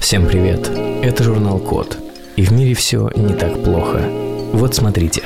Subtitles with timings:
[0.00, 0.68] Всем привет!
[1.04, 1.96] Это журнал Код.
[2.34, 4.00] И в мире все не так плохо.
[4.52, 5.22] Вот смотрите.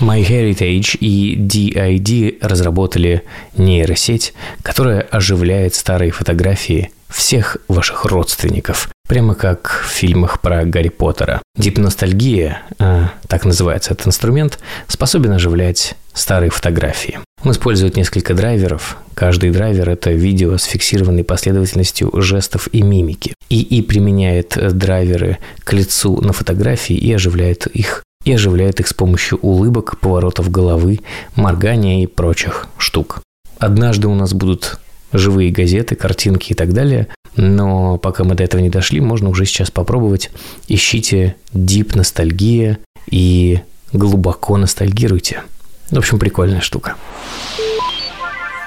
[0.00, 3.24] MyHeritage и DID разработали
[3.58, 4.32] нейросеть,
[4.62, 11.42] которая оживляет старые фотографии всех ваших родственников, прямо как в фильмах про Гарри Поттера.
[11.56, 17.20] Дипностальгия, э, так называется этот инструмент, способен оживлять старые фотографии.
[17.44, 18.98] Он использует несколько драйверов.
[19.14, 23.34] Каждый драйвер– это видео с фиксированной последовательностью жестов и мимики.
[23.48, 29.38] ИИ применяет драйверы к лицу на фотографии и оживляет их и оживляет их с помощью
[29.38, 31.00] улыбок, поворотов головы,
[31.34, 33.22] моргания и прочих штук.
[33.58, 34.78] Однажды у нас будут
[35.12, 37.08] живые газеты, картинки и так далее.
[37.36, 40.30] Но пока мы до этого не дошли, можно уже сейчас попробовать.
[40.66, 42.78] Ищите дип ностальгия
[43.10, 43.60] и
[43.92, 45.42] глубоко ностальгируйте.
[45.90, 46.96] В общем, прикольная штука.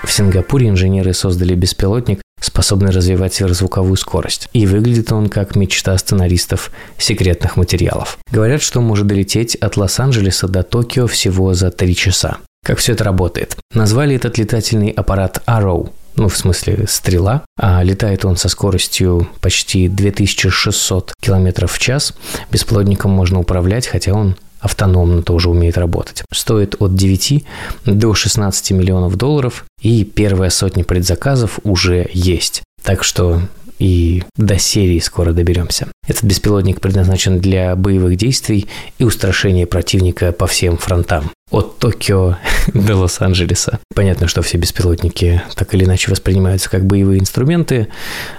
[0.04, 4.50] В Сингапуре инженеры создали беспилотник, способный развивать сверхзвуковую скорость.
[4.54, 8.18] И выглядит он как мечта сценаристов секретных материалов.
[8.32, 12.38] Говорят, что может долететь от Лос-Анджелеса до Токио всего за три часа.
[12.66, 13.58] Как все это работает?
[13.74, 17.44] Назвали этот летательный аппарат Arrow ну, в смысле, стрела.
[17.58, 22.14] А летает он со скоростью почти 2600 км в час.
[22.52, 26.24] Бесплодником можно управлять, хотя он автономно тоже умеет работать.
[26.32, 27.44] Стоит от 9
[27.86, 32.62] до 16 миллионов долларов, и первая сотня предзаказов уже есть.
[32.84, 33.42] Так что
[33.82, 35.88] и до серии скоро доберемся.
[36.08, 38.68] Этот беспилотник предназначен для боевых действий
[39.00, 41.32] и устрашения противника по всем фронтам.
[41.50, 42.38] От Токио
[42.76, 43.80] до Лос-Анджелеса.
[43.96, 47.88] Понятно, что все беспилотники так или иначе воспринимаются как боевые инструменты,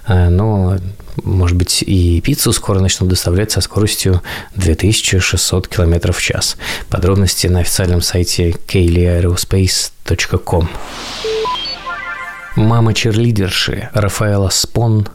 [0.06, 0.78] а, но,
[1.24, 4.22] может быть, и пиццу скоро начнут доставлять со скоростью
[4.54, 6.56] 2600 км в час.
[6.88, 10.68] Подробности на официальном сайте kayleaerospace.com.
[12.54, 15.08] Мама черлидерши Рафаэла Спон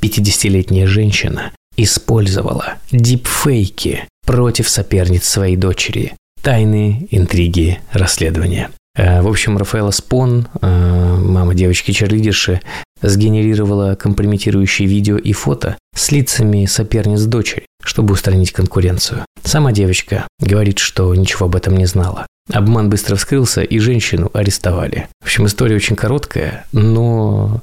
[0.00, 6.14] 50-летняя женщина использовала дипфейки против соперниц своей дочери.
[6.42, 8.70] Тайные интриги расследования.
[8.94, 12.60] Э, в общем, Рафаэла Спон, э, мама девочки-черлидерши,
[13.00, 19.24] сгенерировала компрометирующие видео и фото с лицами соперниц дочери, чтобы устранить конкуренцию.
[19.44, 22.26] Сама девочка говорит, что ничего об этом не знала.
[22.50, 25.08] Обман быстро вскрылся, и женщину арестовали.
[25.20, 27.60] В общем, история очень короткая, но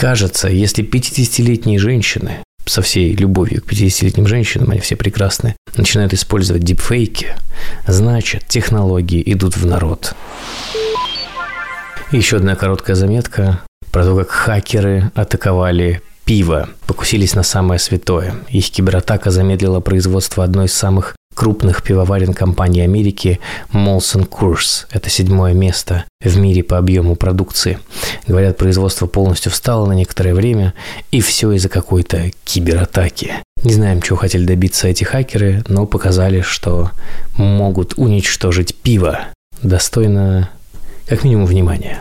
[0.00, 6.62] кажется, если 50-летние женщины со всей любовью к 50-летним женщинам, они все прекрасны, начинают использовать
[6.62, 7.36] дипфейки,
[7.86, 10.14] значит, технологии идут в народ.
[12.12, 13.60] Еще одна короткая заметка
[13.92, 18.34] про то, как хакеры атаковали пиво, покусились на самое святое.
[18.48, 23.40] Их кибератака замедлила производство одной из самых крупных пивоварен компании Америки
[23.72, 24.84] Molson Coors.
[24.90, 27.78] Это седьмое место в мире по объему продукции.
[28.26, 30.74] Говорят, производство полностью встало на некоторое время,
[31.10, 33.32] и все из-за какой-то кибератаки.
[33.62, 36.90] Не знаем, чего хотели добиться эти хакеры, но показали, что
[37.38, 39.20] могут уничтожить пиво.
[39.62, 40.50] Достойно,
[41.06, 42.00] как минимум, внимания.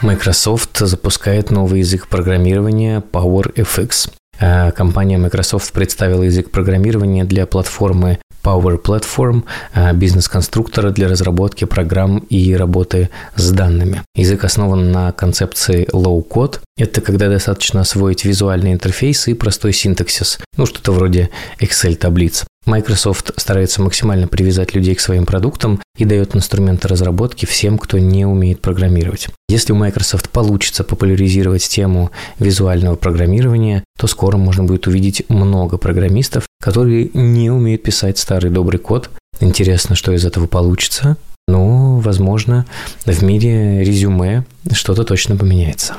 [0.00, 4.12] Microsoft запускает новый язык программирования PowerFX.
[4.40, 9.44] Э, компания Microsoft представила язык программирования для платформы Power Platform,
[9.74, 14.02] э, бизнес-конструктора для разработки программ и работы с данными.
[14.16, 16.60] Язык основан на концепции low-code.
[16.76, 22.44] Это когда достаточно освоить визуальный интерфейс и простой синтаксис, ну что-то вроде Excel-таблиц.
[22.64, 28.24] Microsoft старается максимально привязать людей к своим продуктам и дает инструменты разработки всем, кто не
[28.24, 29.28] умеет программировать.
[29.48, 36.44] Если у Microsoft получится популяризировать тему визуального программирования, то скоро можно будет увидеть много программистов,
[36.60, 39.10] которые не умеют писать старый добрый код.
[39.40, 41.16] Интересно, что из этого получится.
[41.48, 42.64] Ну, возможно,
[43.04, 45.96] в мире резюме что-то точно поменяется.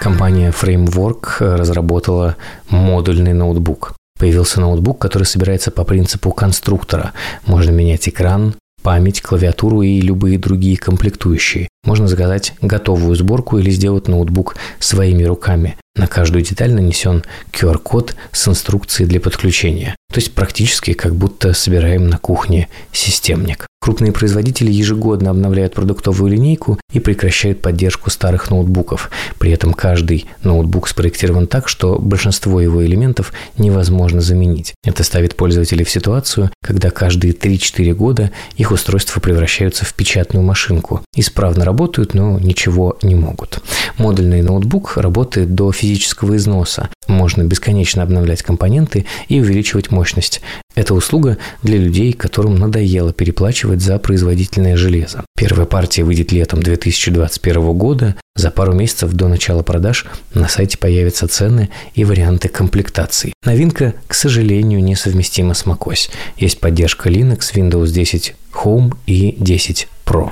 [0.00, 2.36] Компания Framework разработала
[2.68, 3.94] модульный ноутбук.
[4.20, 7.14] Появился ноутбук, который собирается по принципу конструктора.
[7.46, 11.68] Можно менять экран, память, клавиатуру и любые другие комплектующие.
[11.84, 15.78] Можно заказать готовую сборку или сделать ноутбук своими руками.
[15.96, 19.96] На каждую деталь нанесен QR-код с инструкцией для подключения.
[20.12, 23.69] То есть практически как будто собираем на кухне системник.
[23.90, 29.10] Крупные производители ежегодно обновляют продуктовую линейку и прекращают поддержку старых ноутбуков.
[29.40, 34.74] При этом каждый ноутбук спроектирован так, что большинство его элементов невозможно заменить.
[34.84, 41.00] Это ставит пользователей в ситуацию, когда каждые 3-4 года их устройства превращаются в печатную машинку.
[41.16, 43.60] Исправно работают, но ничего не могут.
[43.98, 46.90] Модульный ноутбук работает до физического износа.
[47.08, 50.42] Можно бесконечно обновлять компоненты и увеличивать мощность.
[50.80, 55.26] Это услуга для людей, которым надоело переплачивать за производительное железо.
[55.36, 58.16] Первая партия выйдет летом 2021 года.
[58.34, 63.34] За пару месяцев до начала продаж на сайте появятся цены и варианты комплектаций.
[63.44, 66.08] Новинка, к сожалению, несовместима с macOS.
[66.38, 68.34] Есть поддержка Linux, Windows 10
[68.64, 70.30] Home и 10 Pro.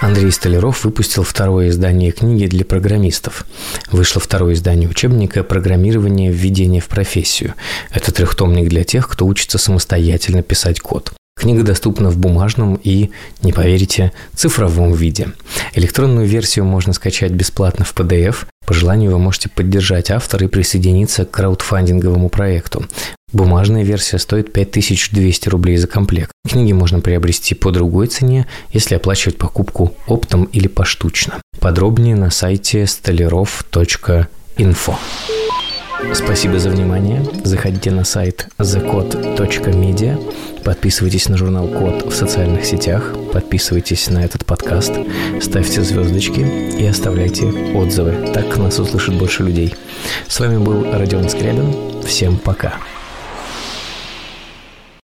[0.00, 3.46] Андрей Столяров выпустил второе издание книги для программистов.
[3.90, 6.30] Вышло второе издание учебника «Программирование.
[6.30, 7.54] Введение в профессию».
[7.90, 11.12] Это трехтомник для тех, кто учится самостоятельно писать код.
[11.38, 13.10] Книга доступна в бумажном и,
[13.42, 15.28] не поверите, цифровом виде.
[15.74, 18.46] Электронную версию можно скачать бесплатно в PDF.
[18.66, 22.86] По желанию вы можете поддержать автора и присоединиться к краудфандинговому проекту.
[23.32, 26.30] Бумажная версия стоит 5200 рублей за комплект.
[26.48, 31.40] Книги можно приобрести по другой цене, если оплачивать покупку оптом или поштучно.
[31.58, 34.94] Подробнее на сайте stolяров.info.
[36.14, 37.26] Спасибо за внимание.
[37.42, 44.92] Заходите на сайт thecode.media, подписывайтесь на журнал Код в социальных сетях, подписывайтесь на этот подкаст,
[45.42, 48.30] ставьте звездочки и оставляйте отзывы.
[48.32, 49.74] Так нас услышит больше людей.
[50.28, 51.74] С вами был Родион Скрябин.
[52.04, 52.74] Всем пока.